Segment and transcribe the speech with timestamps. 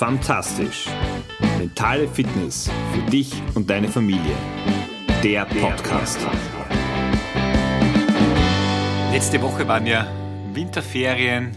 [0.00, 0.86] Fantastisch.
[1.58, 4.34] Mentale Fitness für dich und deine Familie.
[5.22, 6.18] Der Podcast.
[9.12, 10.10] Letzte Woche waren ja
[10.54, 11.54] Winterferien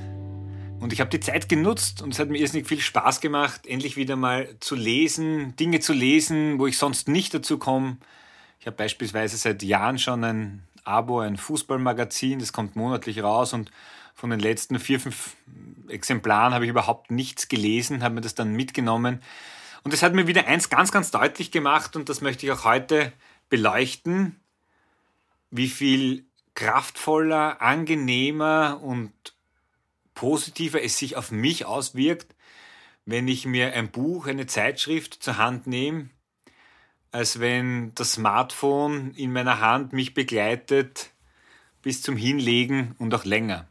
[0.81, 3.95] und ich habe die Zeit genutzt und es hat mir irrsinnig viel Spaß gemacht, endlich
[3.95, 7.95] wieder mal zu lesen, Dinge zu lesen, wo ich sonst nicht dazu komme.
[8.59, 13.71] Ich habe beispielsweise seit Jahren schon ein Abo, ein Fußballmagazin, das kommt monatlich raus und
[14.13, 15.35] von den letzten vier, fünf
[15.87, 19.21] Exemplaren habe ich überhaupt nichts gelesen, habe mir das dann mitgenommen.
[19.83, 22.63] Und das hat mir wieder eins ganz, ganz deutlich gemacht und das möchte ich auch
[22.63, 23.11] heute
[23.49, 24.39] beleuchten,
[25.51, 29.11] wie viel kraftvoller, angenehmer und
[30.13, 32.35] positiver es sich auf mich auswirkt,
[33.05, 36.09] wenn ich mir ein Buch, eine Zeitschrift zur Hand nehme,
[37.11, 41.11] als wenn das Smartphone in meiner Hand mich begleitet
[41.81, 43.67] bis zum Hinlegen und auch länger.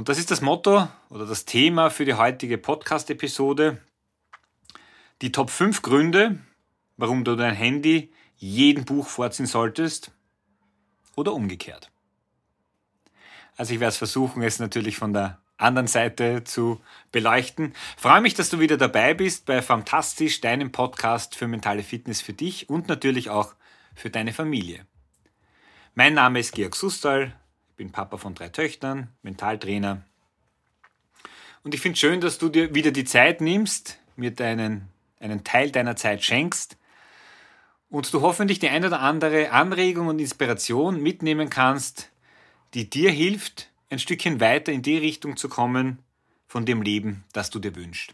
[0.00, 3.82] Und das ist das Motto oder das Thema für die heutige Podcast-Episode.
[5.20, 6.38] Die Top 5 Gründe,
[6.96, 10.10] warum du dein Handy jeden Buch vorziehen solltest
[11.16, 11.90] oder umgekehrt.
[13.58, 16.80] Also ich werde es versuchen, es natürlich von der anderen Seite zu
[17.12, 17.74] beleuchten.
[17.98, 22.32] freue mich, dass du wieder dabei bist bei Fantastisch, deinem Podcast für mentale Fitness für
[22.32, 23.52] dich und natürlich auch
[23.94, 24.86] für deine Familie.
[25.94, 27.38] Mein Name ist Georg Sustal,
[27.80, 30.02] bin Papa von drei Töchtern, Mentaltrainer.
[31.62, 35.44] Und ich finde es schön, dass du dir wieder die Zeit nimmst, mir deinen, einen
[35.44, 36.76] Teil deiner Zeit schenkst
[37.88, 42.10] und du hoffentlich die ein oder andere Anregung und Inspiration mitnehmen kannst,
[42.74, 46.00] die dir hilft, ein Stückchen weiter in die Richtung zu kommen
[46.48, 48.12] von dem Leben, das du dir wünschst.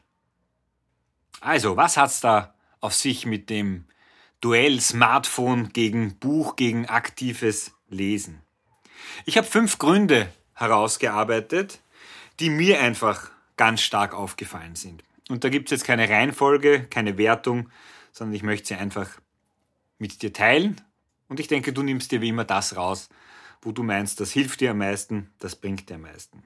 [1.40, 3.86] Also, was hat es da auf sich mit dem
[4.40, 8.45] Duell Smartphone gegen Buch, gegen aktives Lesen?
[9.24, 11.80] Ich habe fünf Gründe herausgearbeitet,
[12.40, 15.02] die mir einfach ganz stark aufgefallen sind.
[15.28, 17.70] Und da gibt es jetzt keine Reihenfolge, keine Wertung,
[18.12, 19.08] sondern ich möchte sie einfach
[19.98, 20.80] mit dir teilen.
[21.28, 23.08] Und ich denke, du nimmst dir wie immer das raus,
[23.62, 26.42] wo du meinst, das hilft dir am meisten, das bringt dir am meisten.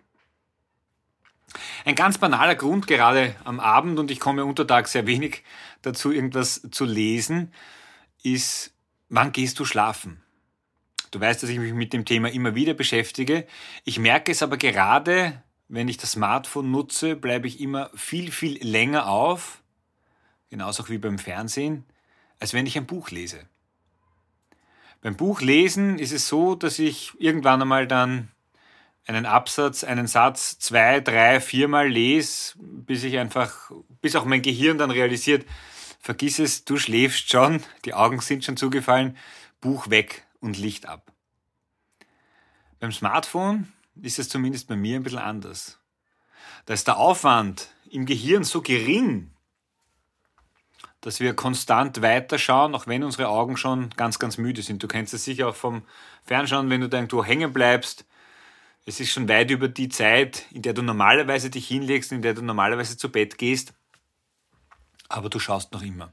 [1.85, 5.43] Ein ganz banaler Grund, gerade am Abend, und ich komme untertags sehr wenig
[5.83, 7.53] dazu, irgendwas zu lesen,
[8.23, 8.73] ist,
[9.09, 10.23] wann gehst du schlafen?
[11.11, 13.47] Du weißt, dass ich mich mit dem Thema immer wieder beschäftige.
[13.85, 18.65] Ich merke es aber gerade, wenn ich das Smartphone nutze, bleibe ich immer viel, viel
[18.65, 19.63] länger auf,
[20.51, 21.85] genauso wie beim Fernsehen,
[22.39, 23.49] als wenn ich ein Buch lese.
[25.03, 28.29] Beim Buchlesen ist es so, dass ich irgendwann einmal dann
[29.07, 33.73] einen Absatz, einen Satz zwei, drei, viermal lese, bis ich einfach,
[34.03, 35.47] bis auch mein Gehirn dann realisiert,
[36.01, 39.17] vergiss es, du schläfst schon, die Augen sind schon zugefallen,
[39.61, 41.13] Buch weg und Licht ab.
[42.79, 45.79] Beim Smartphone ist es zumindest bei mir ein bisschen anders.
[46.67, 49.31] Da ist der Aufwand im Gehirn so gering,
[51.01, 54.83] dass wir konstant weiterschauen, auch wenn unsere Augen schon ganz, ganz müde sind.
[54.83, 55.83] Du kennst es sicher auch vom
[56.25, 58.07] Fernschauen, wenn du da irgendwo hängen bleibst.
[58.85, 62.35] Es ist schon weit über die Zeit, in der du normalerweise dich hinlegst, in der
[62.35, 63.73] du normalerweise zu Bett gehst.
[65.09, 66.13] Aber du schaust noch immer.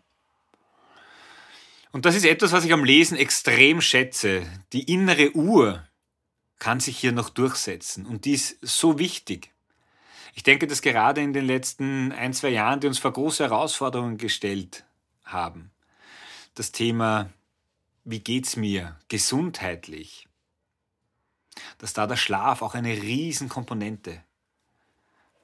[1.92, 4.46] Und das ist etwas, was ich am Lesen extrem schätze.
[4.74, 5.88] Die innere Uhr
[6.60, 9.52] kann sich hier noch durchsetzen und die ist so wichtig.
[10.34, 14.18] Ich denke, dass gerade in den letzten ein, zwei Jahren, die uns vor große Herausforderungen
[14.18, 14.86] gestellt
[15.24, 15.72] haben,
[16.56, 17.32] das Thema,
[18.04, 20.28] wie geht's mir gesundheitlich,
[21.78, 24.24] dass da der Schlaf auch eine Riesenkomponente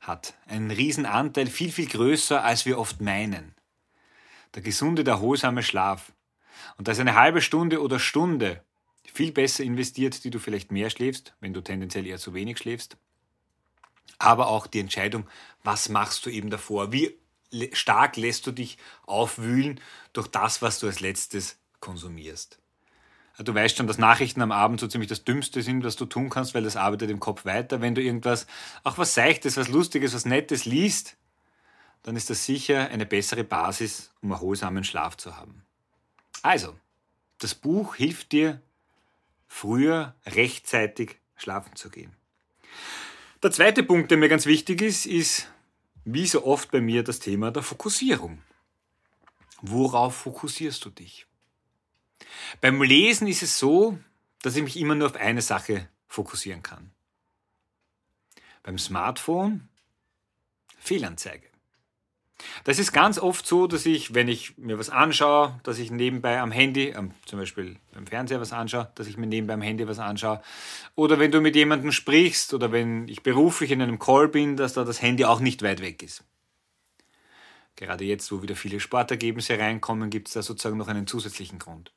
[0.01, 3.55] hat, einen Riesenanteil, viel, viel größer, als wir oft meinen.
[4.53, 6.11] Der gesunde, der erholsame Schlaf.
[6.77, 8.63] Und da ist eine halbe Stunde oder Stunde
[9.13, 12.97] viel besser investiert, die du vielleicht mehr schläfst, wenn du tendenziell eher zu wenig schläfst.
[14.17, 15.27] Aber auch die Entscheidung,
[15.63, 16.91] was machst du eben davor?
[16.91, 17.17] Wie
[17.73, 19.79] stark lässt du dich aufwühlen
[20.13, 22.59] durch das, was du als letztes konsumierst?
[23.39, 26.29] Du weißt schon, dass Nachrichten am Abend so ziemlich das Dümmste sind, was du tun
[26.29, 27.81] kannst, weil das arbeitet im Kopf weiter.
[27.81, 28.45] Wenn du irgendwas,
[28.83, 31.17] auch was Seichtes, was Lustiges, was Nettes liest,
[32.03, 35.65] dann ist das sicher eine bessere Basis, um erholsamen Schlaf zu haben.
[36.43, 36.77] Also,
[37.39, 38.61] das Buch hilft dir,
[39.47, 42.15] früher rechtzeitig schlafen zu gehen.
[43.41, 45.49] Der zweite Punkt, der mir ganz wichtig ist, ist,
[46.05, 48.41] wie so oft bei mir, das Thema der Fokussierung.
[49.61, 51.25] Worauf fokussierst du dich?
[52.59, 53.97] Beim Lesen ist es so,
[54.41, 56.91] dass ich mich immer nur auf eine Sache fokussieren kann.
[58.63, 59.69] Beim Smartphone
[60.77, 61.52] Fehlanzeige.
[62.63, 66.39] Das ist ganz oft so, dass ich, wenn ich mir was anschaue, dass ich nebenbei
[66.39, 69.87] am Handy, ähm, zum Beispiel beim Fernseher was anschaue, dass ich mir nebenbei am Handy
[69.87, 70.41] was anschaue.
[70.95, 74.73] Oder wenn du mit jemandem sprichst oder wenn ich beruflich in einem Call bin, dass
[74.73, 76.23] da das Handy auch nicht weit weg ist.
[77.75, 81.91] Gerade jetzt, wo wieder viele Sportergebnisse reinkommen, gibt es da sozusagen noch einen zusätzlichen Grund.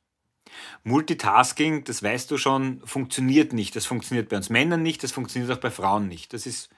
[0.83, 3.75] Multitasking, das weißt du schon, funktioniert nicht.
[3.75, 6.33] Das funktioniert bei uns Männern nicht, das funktioniert auch bei Frauen nicht.
[6.33, 6.69] Das ist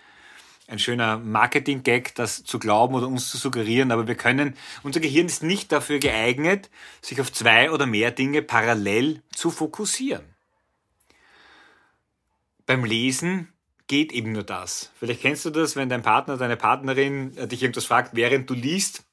[0.69, 5.25] ein schöner Marketing-Gag, das zu glauben oder uns zu suggerieren, aber wir können, unser Gehirn
[5.25, 6.69] ist nicht dafür geeignet,
[7.01, 10.24] sich auf zwei oder mehr Dinge parallel zu fokussieren.
[12.66, 13.51] Beim Lesen
[13.88, 14.92] geht eben nur das.
[15.00, 18.54] Vielleicht kennst du das, wenn dein Partner, deine Partnerin äh, dich irgendwas fragt, während du
[18.54, 19.04] liest,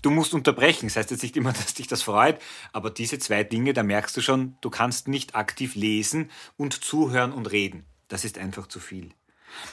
[0.00, 0.86] du musst unterbrechen.
[0.86, 2.40] Das heißt jetzt nicht immer, dass dich das freut,
[2.72, 7.32] aber diese zwei Dinge, da merkst du schon, du kannst nicht aktiv lesen und zuhören
[7.32, 7.84] und reden.
[8.08, 9.10] Das ist einfach zu viel.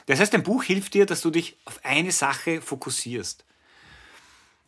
[0.06, 3.46] Das heißt, ein Buch hilft dir, dass du dich auf eine Sache fokussierst.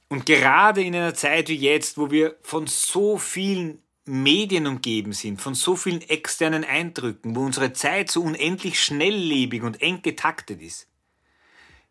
[0.10, 5.42] Und gerade in einer Zeit wie jetzt, wo wir von so vielen Medien umgeben sind,
[5.42, 10.88] von so vielen externen Eindrücken, wo unsere Zeit so unendlich schnelllebig und eng getaktet ist,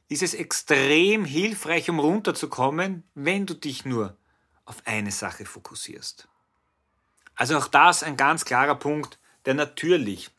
[0.09, 4.17] ist es extrem hilfreich, um runterzukommen, wenn du dich nur
[4.65, 6.29] auf eine Sache fokussierst.
[7.37, 10.31] Also auch das ein ganz klarer Punkt, der natürlich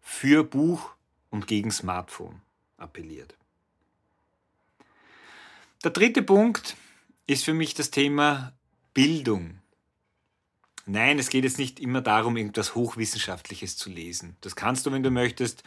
[0.00, 0.90] für Buch
[1.32, 2.40] und gegen Smartphone
[2.76, 3.34] appelliert.
[5.82, 6.76] Der dritte Punkt
[7.26, 8.52] ist für mich das Thema
[8.94, 9.58] Bildung.
[10.86, 14.36] Nein, es geht jetzt nicht immer darum, irgendwas Hochwissenschaftliches zu lesen.
[14.42, 15.64] Das kannst du, wenn du möchtest.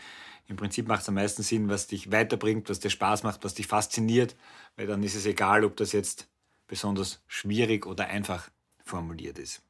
[0.47, 3.55] Im Prinzip macht es am meisten Sinn, was dich weiterbringt, was dir Spaß macht, was
[3.55, 4.35] dich fasziniert,
[4.75, 6.27] weil dann ist es egal, ob das jetzt
[6.67, 8.49] besonders schwierig oder einfach
[8.83, 9.61] formuliert ist.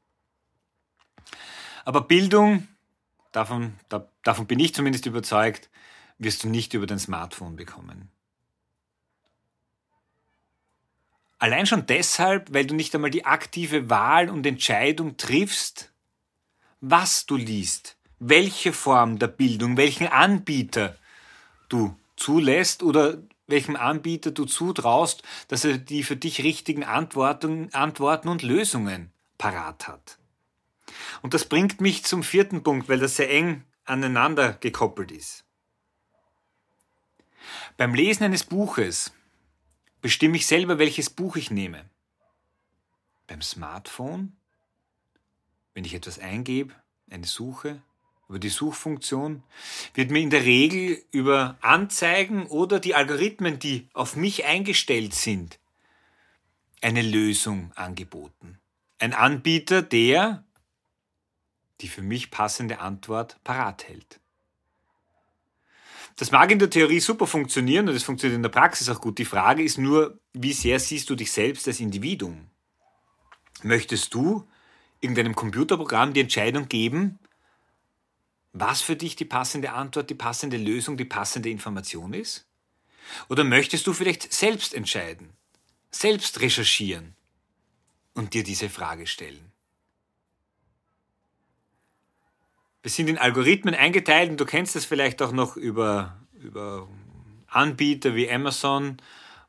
[1.85, 2.67] Aber Bildung,
[3.35, 5.69] davon, da, davon bin ich zumindest überzeugt,
[6.17, 8.09] wirst du nicht über dein Smartphone bekommen.
[11.37, 15.91] Allein schon deshalb, weil du nicht einmal die aktive Wahl und Entscheidung triffst,
[16.79, 20.95] was du liest, welche Form der Bildung, welchen Anbieter
[21.67, 23.17] du zulässt oder
[23.47, 29.87] welchem Anbieter du zutraust, dass er die für dich richtigen Antworten, Antworten und Lösungen parat
[29.87, 30.17] hat.
[31.25, 35.43] Und das bringt mich zum vierten Punkt, weil das sehr eng aneinander gekoppelt ist.
[37.77, 39.11] Beim Lesen eines Buches
[40.03, 41.89] bestimme ich selber, welches Buch ich nehme.
[43.25, 44.37] Beim Smartphone,
[45.73, 46.75] wenn ich etwas eingebe,
[47.09, 47.81] eine Suche,
[48.29, 49.41] über die Suchfunktion,
[49.95, 55.57] wird mir in der Regel über Anzeigen oder die Algorithmen, die auf mich eingestellt sind,
[56.83, 58.59] eine Lösung angeboten.
[58.99, 60.44] Ein Anbieter, der
[61.81, 64.19] die für mich passende Antwort parat hält.
[66.17, 69.17] Das mag in der Theorie super funktionieren und es funktioniert in der Praxis auch gut.
[69.17, 72.49] Die Frage ist nur, wie sehr siehst du dich selbst als Individuum?
[73.63, 74.47] Möchtest du
[75.01, 77.19] irgendeinem Computerprogramm die Entscheidung geben,
[78.53, 82.47] was für dich die passende Antwort, die passende Lösung, die passende Information ist?
[83.27, 85.33] Oder möchtest du vielleicht selbst entscheiden,
[85.91, 87.15] selbst recherchieren
[88.13, 89.51] und dir diese Frage stellen?
[92.85, 96.87] Wir sind in Algorithmen eingeteilt und du kennst das vielleicht auch noch über, über
[97.47, 98.97] Anbieter wie Amazon,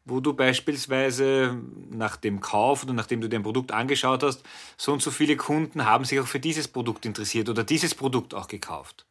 [0.06, 1.60] wo du beispielsweise
[1.90, 4.42] nach dem Kauf oder nachdem du dein Produkt angeschaut hast,
[4.78, 8.32] so und so viele Kunden haben sich auch für dieses Produkt interessiert oder dieses Produkt
[8.32, 9.04] auch gekauft.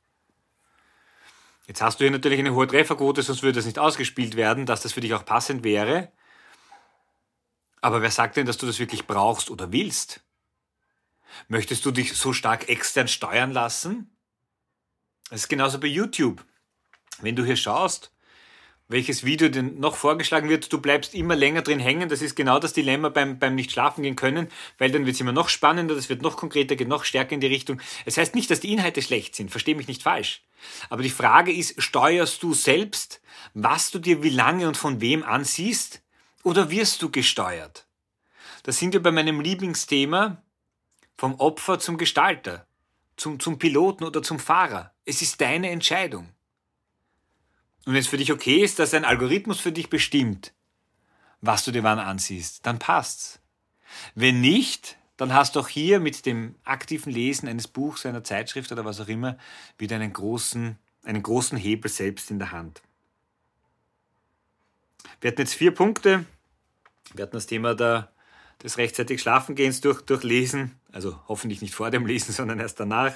[1.68, 4.82] Jetzt hast du hier natürlich eine hohe Trefferquote, sonst würde das nicht ausgespielt werden, dass
[4.82, 6.12] das für dich auch passend wäre.
[7.80, 10.22] Aber wer sagt denn, dass du das wirklich brauchst oder willst?
[11.48, 14.10] Möchtest du dich so stark extern steuern lassen?
[15.32, 16.46] Es ist genauso bei YouTube.
[17.20, 18.12] Wenn du hier schaust,
[18.88, 22.08] welches Video denn noch vorgeschlagen wird, du bleibst immer länger drin hängen.
[22.08, 25.22] Das ist genau das Dilemma beim, beim nicht schlafen gehen können, weil dann wird es
[25.22, 27.82] immer noch spannender, das wird noch konkreter, geht noch stärker in die Richtung.
[28.06, 30.44] Es heißt nicht, dass die Inhalte schlecht sind, versteh mich nicht falsch.
[30.90, 33.22] Aber die Frage ist, steuerst du selbst,
[33.56, 36.02] was du dir wie lange und von wem ansiehst,
[36.44, 37.88] oder wirst du gesteuert?
[38.62, 40.44] Das sind wir bei meinem Lieblingsthema
[41.18, 42.68] vom Opfer zum Gestalter
[43.18, 44.94] zum, zum Piloten oder zum Fahrer.
[45.06, 46.30] Es ist deine Entscheidung.
[47.86, 50.54] Und wenn es für dich okay ist, dass ein Algorithmus für dich bestimmt,
[51.42, 53.40] was du dir wann ansiehst, dann passt's.
[54.16, 58.72] Wenn nicht, dann hast du auch hier mit dem aktiven Lesen eines Buchs, einer Zeitschrift
[58.72, 59.38] oder was auch immer
[59.78, 62.82] wieder einen großen, einen großen Hebel selbst in der Hand.
[65.22, 66.26] Wir hatten jetzt vier Punkte.
[67.14, 68.12] Wir hatten das Thema der
[68.64, 73.14] des rechtzeitig Schlafengehens durch, durchlesen, also hoffentlich nicht vor dem Lesen, sondern erst danach,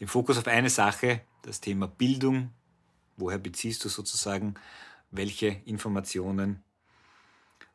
[0.00, 2.52] den Fokus auf eine Sache, das Thema Bildung.
[3.16, 4.54] Woher beziehst du sozusagen
[5.10, 6.62] welche Informationen?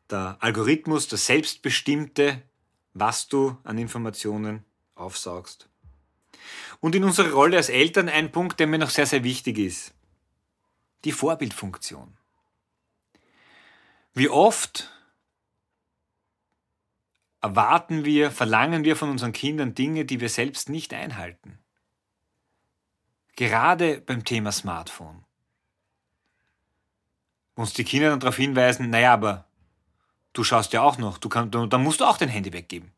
[0.10, 2.44] Der Algorithmus, das Selbstbestimmte,
[2.94, 5.70] was du an Informationen aufsaugst.
[6.80, 9.94] Und in unserer Rolle als Eltern ein Punkt, der mir noch sehr, sehr wichtig ist.
[11.06, 12.18] Die Vorbildfunktion.
[14.14, 14.92] Wie oft
[17.42, 21.58] erwarten wir, verlangen wir von unseren Kindern Dinge, die wir selbst nicht einhalten.
[23.36, 25.24] Gerade beim Thema Smartphone.
[27.56, 29.46] Uns die Kinder dann darauf hinweisen, naja, aber
[30.34, 32.92] du schaust ja auch noch, du kann, dann musst du auch dein Handy weggeben,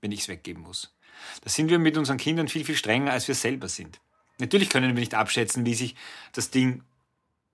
[0.00, 0.96] wenn ich es weggeben muss.
[1.42, 4.00] Da sind wir mit unseren Kindern viel, viel strenger, als wir selber sind.
[4.38, 5.94] Natürlich können wir nicht abschätzen, wie sich
[6.32, 6.82] das Ding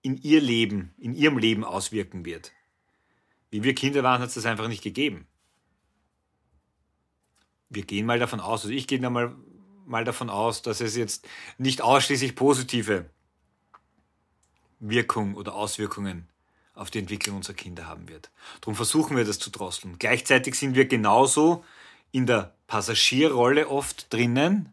[0.03, 2.53] in ihr Leben, in ihrem Leben auswirken wird.
[3.51, 5.27] Wie wir Kinder waren, hat es das einfach nicht gegeben.
[7.71, 9.35] Wir gehen mal davon aus, also ich gehe da mal,
[9.87, 11.27] mal davon aus, dass es jetzt
[11.59, 13.11] nicht ausschließlich positive
[14.81, 16.29] Wirkung oder Auswirkungen
[16.75, 18.31] auf die Entwicklung unserer Kinder haben wird.
[18.61, 19.99] Darum versuchen wir das zu drosseln.
[19.99, 21.65] Gleichzeitig sind wir genauso
[22.13, 24.73] in der Passagierrolle oft drinnen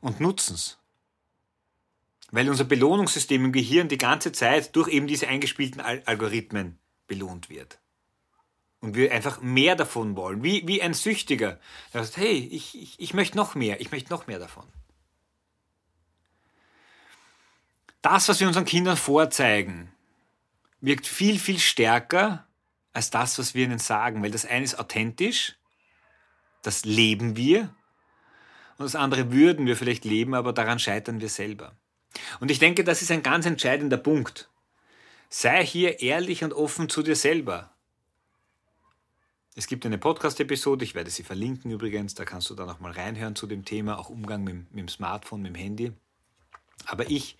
[0.00, 0.78] und nutzen es.
[2.30, 7.78] Weil unser Belohnungssystem im Gehirn die ganze Zeit durch eben diese eingespielten Algorithmen belohnt wird.
[8.84, 11.58] Und wir einfach mehr davon wollen, wie, wie ein Süchtiger.
[11.94, 14.66] Der sagt, hey, ich, ich, ich möchte noch mehr, ich möchte noch mehr davon.
[18.02, 19.90] Das, was wir unseren Kindern vorzeigen,
[20.82, 22.46] wirkt viel, viel stärker
[22.92, 25.56] als das, was wir ihnen sagen, weil das eine ist authentisch,
[26.60, 27.74] das leben wir,
[28.76, 31.72] und das andere würden wir vielleicht leben, aber daran scheitern wir selber.
[32.38, 34.50] Und ich denke, das ist ein ganz entscheidender Punkt.
[35.30, 37.73] Sei hier ehrlich und offen zu dir selber.
[39.56, 42.90] Es gibt eine Podcast-Episode, ich werde sie verlinken übrigens, da kannst du dann auch mal
[42.90, 45.92] reinhören zu dem Thema, auch Umgang mit, mit dem Smartphone, mit dem Handy.
[46.86, 47.38] Aber ich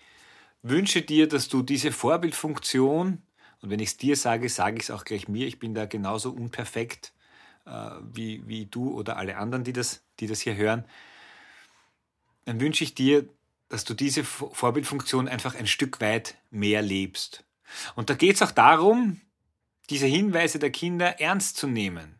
[0.61, 3.21] wünsche dir, dass du diese Vorbildfunktion,
[3.61, 5.87] und wenn ich es dir sage, sage ich es auch gleich mir, ich bin da
[5.87, 7.11] genauso unperfekt
[7.65, 10.85] äh, wie, wie du oder alle anderen, die das, die das hier hören,
[12.45, 13.27] dann wünsche ich dir,
[13.67, 17.43] dass du diese Vorbildfunktion einfach ein Stück weit mehr lebst.
[17.95, 19.19] Und da geht es auch darum,
[19.89, 22.19] diese Hinweise der Kinder ernst zu nehmen.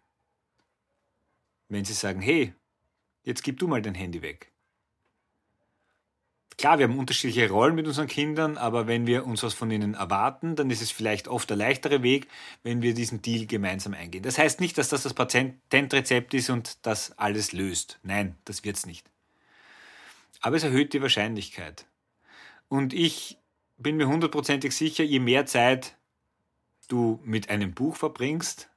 [1.68, 2.54] Wenn sie sagen, hey,
[3.24, 4.52] jetzt gib du mal dein Handy weg.
[6.58, 9.94] Klar, wir haben unterschiedliche Rollen mit unseren Kindern, aber wenn wir uns was von ihnen
[9.94, 12.28] erwarten, dann ist es vielleicht oft der leichtere Weg,
[12.64, 14.24] wenn wir diesen Deal gemeinsam eingehen.
[14.24, 18.00] Das heißt nicht, dass das das Patentrezept ist und das alles löst.
[18.04, 19.10] Nein, das wird es nicht.
[20.40, 21.88] Aber es erhöht die Wahrscheinlichkeit.
[22.70, 23.38] Und ich
[23.78, 25.98] bin mir hundertprozentig sicher, je mehr Zeit
[26.88, 28.70] du mit einem Buch verbringst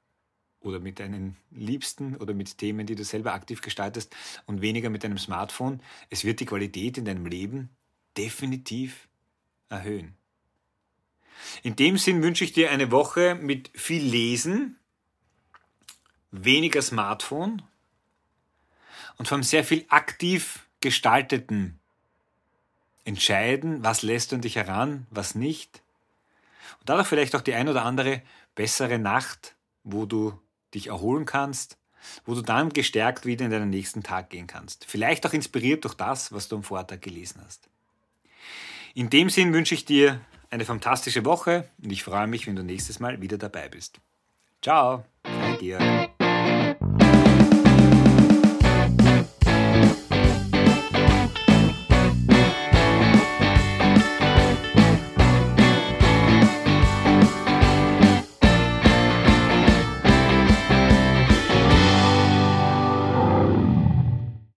[0.61, 4.15] oder mit deinen Liebsten oder mit Themen, die du selber aktiv gestaltest
[4.47, 7.71] und weniger mit deinem Smartphone, es wird die Qualität in deinem Leben
[8.17, 9.09] definitiv
[9.69, 10.15] erhöhen.
[11.63, 14.77] In dem Sinn wünsche ich dir eine Woche mit viel Lesen,
[16.31, 17.63] weniger Smartphone
[19.17, 21.79] und allem sehr viel aktiv gestalteten
[23.05, 25.83] Entscheiden, was lässt du an dich heran, was nicht
[26.81, 28.23] und dadurch vielleicht auch die ein oder andere
[28.55, 30.39] bessere Nacht, wo du
[30.75, 31.79] dich erholen kannst,
[32.25, 34.85] wo du dann gestärkt wieder in deinen nächsten Tag gehen kannst.
[34.85, 37.69] Vielleicht auch inspiriert durch das, was du am Vortag gelesen hast.
[38.95, 40.21] In dem Sinn wünsche ich dir
[40.51, 44.01] eine fantastische Woche und ich freue mich, wenn du nächstes Mal wieder dabei bist.
[44.63, 46.08] Ciao, dein Georg.